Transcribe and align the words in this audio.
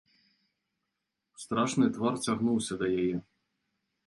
Страшны 1.43 1.85
твар 1.99 2.15
цягнуўся 2.27 2.73
да 2.81 2.87
яе. 3.01 3.15